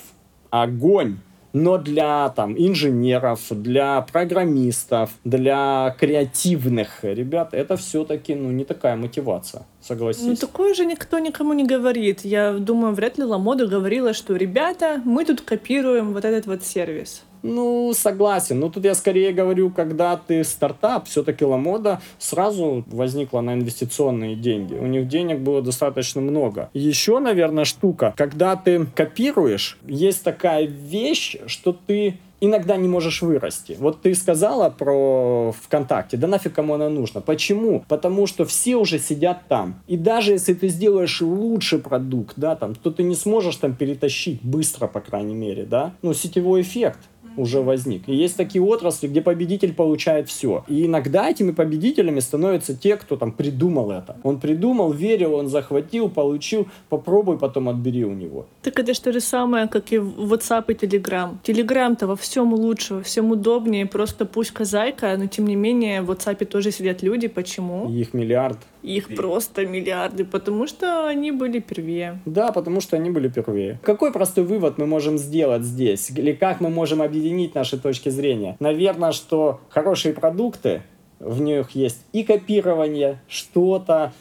огонь 0.51 1.17
но 1.53 1.77
для 1.77 2.29
там, 2.29 2.55
инженеров, 2.57 3.39
для 3.49 4.01
программистов, 4.01 5.11
для 5.23 5.95
креативных 5.99 7.03
ребят 7.03 7.53
это 7.53 7.77
все-таки 7.77 8.35
ну, 8.35 8.51
не 8.51 8.65
такая 8.65 8.95
мотивация, 8.95 9.65
согласись. 9.81 10.23
Ну, 10.23 10.35
такое 10.35 10.73
же 10.73 10.85
никто 10.85 11.19
никому 11.19 11.53
не 11.53 11.65
говорит. 11.65 12.21
Я 12.23 12.53
думаю, 12.53 12.93
вряд 12.93 13.17
ли 13.17 13.23
Ламода 13.23 13.67
говорила, 13.67 14.13
что 14.13 14.35
ребята, 14.35 15.01
мы 15.05 15.25
тут 15.25 15.41
копируем 15.41 16.13
вот 16.13 16.25
этот 16.25 16.45
вот 16.45 16.63
сервис. 16.63 17.23
Ну, 17.43 17.91
согласен. 17.95 18.59
Но 18.59 18.69
тут 18.69 18.85
я 18.85 18.93
скорее 18.93 19.33
говорю, 19.33 19.71
когда 19.71 20.15
ты 20.15 20.43
стартап, 20.43 21.07
все-таки 21.07 21.43
Ламода 21.43 22.01
сразу 22.19 22.83
возникла 22.87 23.41
на 23.41 23.55
инвестиционные 23.55 24.35
деньги. 24.35 24.75
У 24.75 24.85
них 24.85 25.07
денег 25.07 25.39
было 25.39 25.61
достаточно 25.61 26.21
много. 26.21 26.69
Еще, 26.73 27.19
наверное, 27.19 27.65
штука, 27.65 28.13
когда 28.15 28.55
ты 28.55 28.85
копируешь, 28.95 29.77
есть 29.87 30.23
такая 30.23 30.65
вещь, 30.65 31.37
что 31.47 31.75
ты 31.87 32.17
иногда 32.41 32.75
не 32.75 32.87
можешь 32.87 33.21
вырасти. 33.21 33.77
Вот 33.79 34.01
ты 34.01 34.13
сказала 34.15 34.69
про 34.69 35.53
ВКонтакте, 35.63 36.17
да 36.17 36.27
нафиг 36.27 36.53
кому 36.53 36.73
она 36.73 36.89
нужна. 36.89 37.21
Почему? 37.21 37.85
Потому 37.87 38.27
что 38.27 38.45
все 38.45 38.75
уже 38.75 38.99
сидят 38.99 39.47
там. 39.47 39.81
И 39.87 39.95
даже 39.95 40.33
если 40.33 40.53
ты 40.53 40.67
сделаешь 40.67 41.21
лучший 41.21 41.79
продукт, 41.79 42.33
да, 42.35 42.55
там, 42.55 42.75
то 42.75 42.91
ты 42.91 43.03
не 43.03 43.15
сможешь 43.15 43.55
там 43.55 43.75
перетащить 43.75 44.41
быстро, 44.41 44.87
по 44.87 44.99
крайней 44.99 45.35
мере, 45.35 45.63
да. 45.63 45.93
Ну, 46.01 46.13
сетевой 46.13 46.61
эффект 46.61 46.99
уже 47.37 47.61
возник. 47.61 48.07
И 48.07 48.15
есть 48.15 48.37
такие 48.37 48.63
отрасли, 48.63 49.07
где 49.07 49.21
победитель 49.21 49.73
получает 49.73 50.29
все. 50.29 50.63
И 50.67 50.85
иногда 50.85 51.29
этими 51.29 51.51
победителями 51.51 52.19
становятся 52.19 52.75
те, 52.75 52.97
кто 52.97 53.15
там 53.15 53.31
придумал 53.31 53.91
это. 53.91 54.17
Он 54.23 54.39
придумал, 54.39 54.91
верил, 54.91 55.35
он 55.35 55.47
захватил, 55.47 56.09
получил, 56.09 56.67
попробуй, 56.89 57.37
потом 57.37 57.69
отбери 57.69 58.05
у 58.05 58.13
него. 58.13 58.45
Так 58.61 58.79
это 58.79 58.93
же 58.93 59.01
то 59.01 59.13
же 59.13 59.21
самое, 59.21 59.67
как 59.67 59.91
и 59.91 59.97
WhatsApp 59.97 60.65
и 60.67 60.73
Telegram. 60.73 61.35
Telegram-то 61.43 62.07
во 62.07 62.15
всем 62.15 62.53
лучше, 62.53 62.95
во 62.95 63.01
всем 63.01 63.31
удобнее, 63.31 63.85
просто 63.85 64.25
пусть 64.25 64.51
казайка, 64.51 65.15
но 65.17 65.27
тем 65.27 65.47
не 65.47 65.55
менее 65.55 66.01
в 66.01 66.11
WhatsApp 66.11 66.45
тоже 66.45 66.71
сидят 66.71 67.03
люди. 67.03 67.27
Почему? 67.27 67.89
Их 67.89 68.13
миллиард. 68.13 68.57
Их 68.83 69.15
просто 69.15 69.65
миллиарды, 69.65 70.25
потому 70.25 70.67
что 70.67 71.07
они 71.07 71.31
были 71.31 71.59
первее. 71.59 72.19
Да, 72.25 72.51
потому 72.51 72.81
что 72.81 72.95
они 72.97 73.09
были 73.09 73.27
первее. 73.27 73.79
Какой 73.83 74.11
простой 74.11 74.43
вывод 74.43 74.77
мы 74.77 74.85
можем 74.85 75.17
сделать 75.17 75.63
здесь? 75.63 76.09
Или 76.09 76.33
как 76.33 76.61
мы 76.61 76.69
можем 76.69 77.01
объединить 77.01 77.55
наши 77.55 77.77
точки 77.77 78.09
зрения? 78.09 78.57
Наверное, 78.59 79.11
что 79.11 79.61
хорошие 79.69 80.13
продукты, 80.13 80.81
в 81.19 81.41
них 81.41 81.71
есть 81.71 82.03
и 82.13 82.23
копирование, 82.23 83.19
что-то 83.27 84.11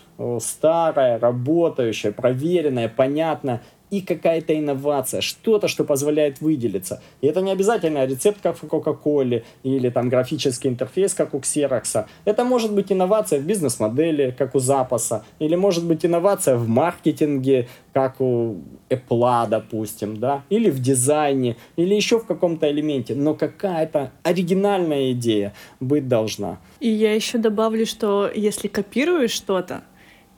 старое, 0.41 1.19
работающее, 1.19 2.13
проверенное, 2.13 2.89
понятное, 2.89 3.63
и 3.91 4.01
какая-то 4.01 4.57
инновация, 4.57 5.21
что-то, 5.21 5.69
что 5.69 5.85
позволяет 5.85 6.41
выделиться. 6.41 7.03
И 7.21 7.27
это 7.27 7.41
не 7.41 7.51
обязательно 7.51 8.07
рецепт, 8.07 8.39
как 8.43 8.57
в 8.57 8.65
Coca-Cola, 8.65 9.43
или 9.63 9.91
там 9.91 10.09
графический 10.09 10.71
интерфейс, 10.71 11.13
как 11.15 11.35
у 11.35 11.39
Xerox. 11.39 12.07
Это 12.25 12.45
может 12.45 12.73
быть 12.73 12.93
инновация 12.93 13.41
в 13.41 13.45
бизнес-модели, 13.45 14.35
как 14.37 14.55
у 14.55 14.61
Запаса, 14.61 15.25
или 15.39 15.57
может 15.57 15.85
быть 15.85 16.07
инновация 16.07 16.57
в 16.57 16.69
маркетинге, 16.69 17.69
как 17.93 18.21
у 18.21 18.59
Apple, 18.89 19.49
допустим, 19.49 20.17
да, 20.19 20.45
или 20.51 20.71
в 20.71 20.81
дизайне, 20.81 21.57
или 21.77 21.95
еще 21.95 22.21
в 22.21 22.27
каком-то 22.27 22.71
элементе, 22.71 23.15
но 23.15 23.35
какая-то 23.35 24.13
оригинальная 24.23 25.13
идея 25.13 25.53
быть 25.81 26.07
должна. 26.07 26.59
И 26.79 26.89
я 26.89 27.15
еще 27.15 27.39
добавлю, 27.39 27.87
что 27.87 28.31
если 28.33 28.69
копируешь 28.69 29.33
что-то, 29.33 29.83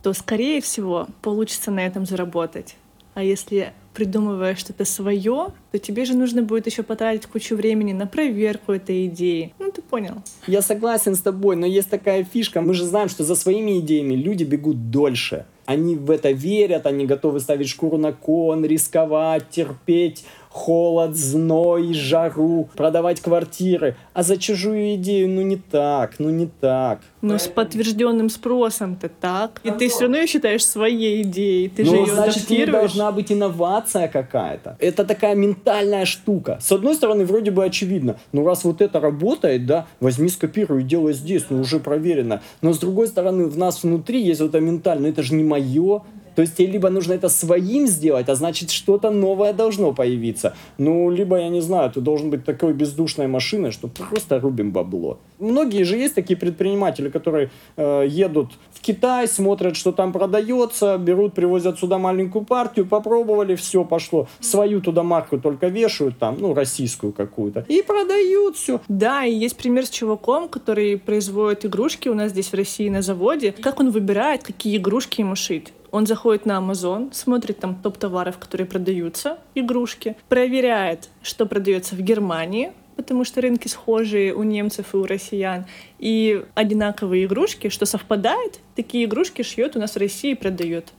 то, 0.02 0.12
скорее 0.12 0.61
всего, 0.61 1.06
получится 1.21 1.71
на 1.71 1.87
этом 1.87 2.06
заработать. 2.06 2.76
А 3.14 3.23
если 3.23 3.73
придумываешь 3.94 4.59
что-то 4.59 4.85
свое, 4.85 5.49
то 5.71 5.78
тебе 5.78 6.04
же 6.04 6.16
нужно 6.16 6.42
будет 6.42 6.66
еще 6.66 6.82
потратить 6.82 7.26
кучу 7.26 7.56
времени 7.56 7.92
на 7.92 8.06
проверку 8.06 8.73
этой 8.73 9.06
идеи. 9.06 9.54
Ну, 9.59 9.71
ты 9.71 9.82
понял. 9.82 10.14
Я 10.47 10.62
согласен 10.62 11.14
с 11.14 11.21
тобой, 11.21 11.56
но 11.56 11.66
есть 11.66 11.90
такая 11.90 12.25
фишка. 12.25 12.62
Мы 12.62 12.73
же 12.75 12.85
знаем, 12.85 13.09
что 13.09 13.23
за 13.23 13.35
своими 13.35 13.80
идеями 13.80 14.14
люди 14.14 14.44
бегут 14.44 14.90
дольше. 14.90 15.44
Они 15.66 15.94
в 15.94 16.11
это 16.11 16.30
верят, 16.32 16.87
они 16.87 17.06
готовы 17.06 17.40
ставить 17.40 17.68
шкуру 17.68 17.99
на 17.99 18.12
кон, 18.12 18.64
рисковать, 18.64 19.50
терпеть 19.50 20.25
холод, 20.52 21.16
зной, 21.16 21.94
жару, 21.94 22.68
продавать 22.76 23.21
квартиры. 23.21 23.97
А 24.12 24.23
за 24.23 24.37
чужую 24.37 24.94
идею, 24.97 25.28
ну 25.30 25.40
не 25.40 25.56
так, 25.56 26.16
ну 26.18 26.28
не 26.30 26.47
так. 26.47 27.00
Ну, 27.23 27.38
с 27.38 27.49
подтвержденным 27.49 28.28
спросом-то 28.28 29.09
так. 29.09 29.61
И 29.64 29.71
ты 29.71 29.88
все 29.88 30.02
равно 30.02 30.18
ее 30.18 30.26
считаешь 30.26 30.64
своей 30.64 31.23
идеей. 31.23 31.68
Ты 31.68 31.85
же 31.85 31.92
Ну, 31.92 32.06
ее 32.06 32.12
значит, 32.12 32.71
должна 32.71 33.12
быть 33.12 33.32
инновация 33.32 34.09
какая-то. 34.09 34.76
Это 34.78 35.04
такая 35.04 35.35
ментальная 35.35 36.04
штука. 36.04 36.59
С 36.61 36.71
одной 36.73 36.97
стороны, 36.97 37.25
вроде 37.25 37.50
бы 37.50 37.64
очевидно. 37.64 38.16
Ну, 38.32 38.44
раз 38.44 38.64
вот 38.64 38.82
это 38.82 39.00
работает, 39.00 39.66
да, 39.66 39.87
возьми, 40.00 40.28
скопируй, 40.28 40.82
делай 40.82 41.14
здесь, 41.14 41.44
ну, 41.49 41.61
уже 41.61 41.80
проверено. 41.80 42.42
Но 42.61 42.73
с 42.73 42.78
другой 42.78 43.06
стороны, 43.06 43.47
в 43.47 43.56
нас 43.56 43.82
внутри 43.82 44.21
есть 44.23 44.40
вот 44.40 44.50
это 44.50 44.61
ментальное, 44.61 45.11
это 45.11 45.23
же 45.23 45.35
не 45.35 45.44
мое. 45.44 46.02
То 46.34 46.42
есть 46.42 46.56
тебе 46.56 46.68
либо 46.68 46.90
нужно 46.90 47.12
это 47.12 47.28
своим 47.28 47.86
сделать, 47.86 48.28
а 48.28 48.34
значит 48.34 48.70
что-то 48.70 49.10
новое 49.10 49.52
должно 49.52 49.92
появиться. 49.92 50.54
Ну, 50.78 51.10
либо, 51.10 51.38
я 51.38 51.48
не 51.48 51.60
знаю, 51.60 51.90
ты 51.90 52.00
должен 52.00 52.30
быть 52.30 52.44
такой 52.44 52.72
бездушной 52.72 53.26
машиной, 53.26 53.70
что 53.70 53.88
просто 53.88 54.40
рубим 54.40 54.72
бабло. 54.72 55.18
Многие 55.38 55.82
же 55.84 55.96
есть 55.96 56.14
такие 56.14 56.36
предприниматели, 56.36 57.08
которые 57.08 57.50
э, 57.76 58.06
едут 58.08 58.52
в 58.72 58.80
Китай, 58.80 59.28
смотрят, 59.28 59.76
что 59.76 59.92
там 59.92 60.12
продается, 60.12 60.98
берут, 60.98 61.34
привозят 61.34 61.78
сюда 61.78 61.98
маленькую 61.98 62.44
партию, 62.44 62.86
попробовали, 62.86 63.54
все 63.54 63.84
пошло. 63.84 64.28
Свою 64.40 64.80
туда 64.80 65.02
марку 65.02 65.38
только 65.38 65.68
вешают 65.68 66.18
там, 66.18 66.36
ну, 66.38 66.54
российскую 66.54 67.12
какую-то, 67.12 67.64
и 67.68 67.82
продают 67.82 68.56
все. 68.56 68.80
Да, 68.88 69.24
и 69.24 69.34
есть 69.34 69.56
пример 69.56 69.86
с 69.86 69.90
чуваком, 69.90 70.48
который 70.48 70.98
производит 70.98 71.64
игрушки 71.64 72.08
у 72.08 72.14
нас 72.14 72.30
здесь 72.30 72.48
в 72.48 72.54
России 72.54 72.88
на 72.88 73.02
заводе. 73.02 73.52
Как 73.52 73.80
он 73.80 73.90
выбирает, 73.90 74.42
какие 74.42 74.76
игрушки 74.76 75.20
ему 75.20 75.36
шить? 75.36 75.72
Он 75.92 76.06
заходит 76.06 76.46
на 76.46 76.58
Amazon, 76.58 77.12
смотрит 77.12 77.58
там 77.58 77.76
топ 77.76 77.99
товаров, 77.99 78.38
которые 78.38 78.66
продаются, 78.66 79.38
игрушки, 79.54 80.16
проверяет, 80.28 81.11
что 81.22 81.44
продается 81.44 81.94
в 81.94 82.00
Германии, 82.00 82.72
потому 82.96 83.25
что 83.25 83.42
рынки 83.42 83.68
схожие 83.68 84.34
у 84.34 84.42
немцев 84.42 84.94
и 84.94 84.96
у 84.96 85.04
россиян, 85.04 85.66
и 85.99 86.44
одинаковые 86.54 87.26
игрушки, 87.26 87.68
что 87.68 87.84
совпадает, 87.84 88.58
такие 88.75 89.04
игрушки 89.04 89.42
шьет 89.42 89.76
у 89.76 89.80
нас 89.80 89.94
в 89.94 89.99
России 89.99 90.32
и 90.32 90.34
продает. 90.34 90.92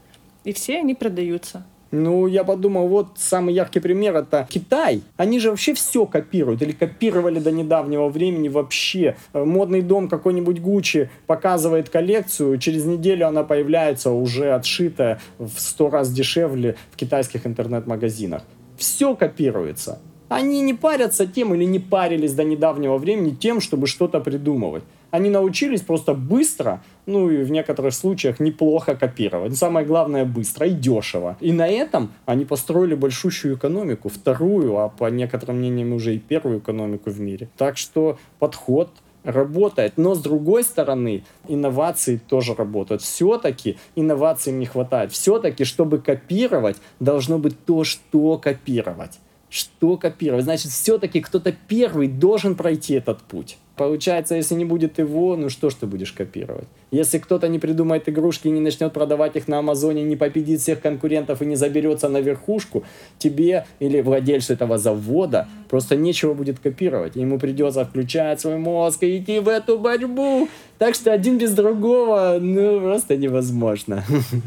И 0.44 0.52
все 0.52 0.78
они 0.78 0.94
продаются. 0.94 1.64
Ну, 1.94 2.26
я 2.26 2.42
подумал, 2.42 2.88
вот 2.88 3.12
самый 3.16 3.54
яркий 3.54 3.78
пример 3.78 4.16
это 4.16 4.48
Китай. 4.50 5.02
Они 5.16 5.38
же 5.38 5.50
вообще 5.50 5.74
все 5.74 6.06
копируют 6.06 6.60
или 6.60 6.72
копировали 6.72 7.38
до 7.38 7.52
недавнего 7.52 8.08
времени 8.08 8.48
вообще. 8.48 9.16
Э, 9.32 9.44
Модный 9.44 9.80
дом 9.80 10.08
какой-нибудь 10.08 10.60
Гуччи 10.60 11.08
показывает 11.28 11.90
коллекцию, 11.90 12.58
через 12.58 12.84
неделю 12.84 13.28
она 13.28 13.44
появляется 13.44 14.10
уже 14.10 14.52
отшитая 14.54 15.20
в 15.38 15.52
сто 15.56 15.88
раз 15.88 16.12
дешевле 16.12 16.74
в 16.90 16.96
китайских 16.96 17.46
интернет-магазинах. 17.46 18.42
Все 18.76 19.14
копируется. 19.14 20.00
Они 20.28 20.62
не 20.62 20.74
парятся 20.74 21.28
тем 21.28 21.54
или 21.54 21.62
не 21.62 21.78
парились 21.78 22.32
до 22.32 22.42
недавнего 22.42 22.98
времени 22.98 23.30
тем, 23.30 23.60
чтобы 23.60 23.86
что-то 23.86 24.18
придумывать. 24.18 24.82
Они 25.12 25.30
научились 25.30 25.82
просто 25.82 26.12
быстро, 26.12 26.82
ну 27.06 27.30
и 27.30 27.42
в 27.42 27.50
некоторых 27.50 27.94
случаях 27.94 28.40
неплохо 28.40 28.94
копировать. 28.94 29.56
Самое 29.56 29.86
главное 29.86 30.24
быстро 30.24 30.66
и 30.66 30.72
дешево. 30.72 31.36
И 31.40 31.52
на 31.52 31.68
этом 31.68 32.12
они 32.26 32.44
построили 32.44 32.94
большущую 32.94 33.56
экономику, 33.56 34.08
вторую, 34.08 34.78
а 34.78 34.88
по 34.88 35.10
некоторым 35.10 35.58
мнениям 35.58 35.92
уже 35.92 36.14
и 36.14 36.18
первую 36.18 36.58
экономику 36.58 37.10
в 37.10 37.20
мире. 37.20 37.48
Так 37.56 37.76
что 37.76 38.18
подход 38.38 38.90
работает. 39.24 39.94
Но 39.96 40.14
с 40.14 40.20
другой 40.20 40.62
стороны, 40.62 41.24
инновации 41.48 42.16
тоже 42.16 42.54
работают. 42.54 43.02
Все-таки 43.02 43.78
инновациям 43.96 44.58
не 44.58 44.66
хватает. 44.66 45.12
Все-таки, 45.12 45.64
чтобы 45.64 45.98
копировать, 45.98 46.76
должно 47.00 47.38
быть 47.38 47.64
то, 47.64 47.84
что 47.84 48.38
копировать. 48.38 49.18
Что 49.48 49.96
копировать? 49.96 50.44
Значит, 50.44 50.72
все-таки 50.72 51.20
кто-то 51.20 51.54
первый 51.68 52.08
должен 52.08 52.54
пройти 52.54 52.94
этот 52.94 53.20
путь. 53.22 53.56
Получается, 53.76 54.36
если 54.36 54.54
не 54.54 54.64
будет 54.64 54.98
его, 54.98 55.36
ну 55.36 55.48
что 55.48 55.68
ж 55.68 55.74
ты 55.74 55.86
будешь 55.86 56.12
копировать? 56.12 56.68
Если 56.92 57.18
кто-то 57.18 57.48
не 57.48 57.58
придумает 57.58 58.08
игрушки 58.08 58.46
и 58.46 58.52
не 58.52 58.60
начнет 58.60 58.92
продавать 58.92 59.34
их 59.34 59.48
на 59.48 59.58
Амазоне, 59.58 60.04
не 60.04 60.14
победит 60.14 60.60
всех 60.60 60.80
конкурентов 60.80 61.42
и 61.42 61.46
не 61.46 61.56
заберется 61.56 62.08
на 62.08 62.20
верхушку, 62.20 62.84
тебе 63.18 63.66
или 63.80 64.00
владельцу 64.00 64.52
этого 64.52 64.78
завода 64.78 65.48
просто 65.68 65.96
нечего 65.96 66.34
будет 66.34 66.60
копировать. 66.60 67.16
Ему 67.16 67.40
придется 67.40 67.84
включать 67.84 68.40
свой 68.40 68.58
мозг 68.58 69.02
и 69.02 69.18
идти 69.18 69.40
в 69.40 69.48
эту 69.48 69.76
борьбу. 69.76 70.48
Так 70.78 70.94
что 70.94 71.12
один 71.12 71.38
без 71.38 71.52
другого, 71.52 72.38
ну, 72.40 72.80
просто 72.80 73.16
невозможно. 73.16 74.04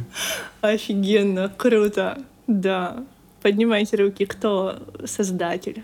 Офигенно, 0.61 1.51
круто. 1.57 2.17
Да. 2.47 3.03
Поднимайте 3.41 3.97
руки, 3.97 4.25
кто 4.25 4.77
создатель? 5.05 5.83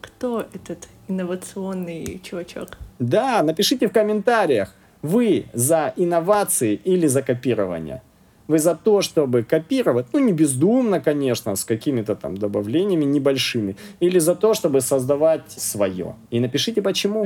Кто 0.00 0.46
этот 0.54 0.86
инновационный 1.08 2.20
чувачок? 2.22 2.78
Да, 2.98 3.42
напишите 3.42 3.88
в 3.88 3.92
комментариях, 3.92 4.74
вы 5.02 5.46
за 5.52 5.92
инновации 5.96 6.80
или 6.84 7.06
за 7.06 7.22
копирование. 7.22 8.02
Вы 8.46 8.58
за 8.58 8.74
то, 8.74 9.00
чтобы 9.00 9.42
копировать, 9.42 10.06
ну 10.12 10.18
не 10.18 10.32
бездумно, 10.32 11.00
конечно, 11.00 11.56
с 11.56 11.64
какими-то 11.64 12.14
там 12.14 12.36
добавлениями 12.36 13.04
небольшими, 13.04 13.76
или 14.00 14.18
за 14.18 14.34
то, 14.34 14.52
чтобы 14.52 14.82
создавать 14.82 15.50
свое. 15.50 16.14
И 16.30 16.40
напишите 16.40 16.82
почему. 16.82 17.24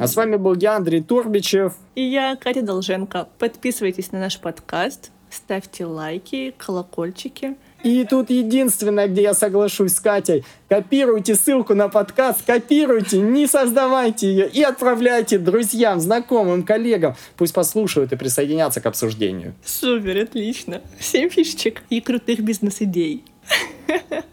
А 0.00 0.06
с 0.06 0.16
вами 0.16 0.36
был 0.36 0.54
я, 0.56 0.76
Андрей 0.76 1.02
Турбичев. 1.02 1.74
И 1.94 2.02
я, 2.02 2.36
Катя 2.36 2.62
Долженко. 2.62 3.28
Подписывайтесь 3.38 4.12
на 4.12 4.20
наш 4.20 4.38
подкаст, 4.38 5.10
ставьте 5.30 5.86
лайки, 5.86 6.54
колокольчики. 6.58 7.56
И 7.84 8.04
тут 8.04 8.30
единственное, 8.30 9.08
где 9.08 9.22
я 9.22 9.34
соглашусь 9.34 9.92
с 9.92 10.00
Катей, 10.00 10.42
копируйте 10.70 11.34
ссылку 11.34 11.74
на 11.74 11.90
подкаст, 11.90 12.42
копируйте, 12.44 13.20
не 13.20 13.46
создавайте 13.46 14.26
ее 14.26 14.48
и 14.48 14.62
отправляйте 14.62 15.38
друзьям, 15.38 16.00
знакомым, 16.00 16.62
коллегам. 16.62 17.14
Пусть 17.36 17.52
послушают 17.52 18.10
и 18.12 18.16
присоединятся 18.16 18.80
к 18.80 18.86
обсуждению. 18.86 19.54
Супер, 19.62 20.22
отлично. 20.22 20.80
Семь 20.98 21.28
фишечек 21.28 21.82
и 21.90 22.00
крутых 22.00 22.40
бизнес-идей. 22.40 23.22